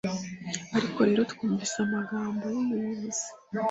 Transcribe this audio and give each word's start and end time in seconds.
Ariko 0.77 0.99
rero 1.07 1.21
twumvise 1.31 1.75
amagambo 1.85 2.43
yumuyobozi 2.53 3.27